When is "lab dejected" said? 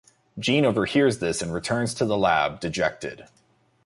2.17-3.27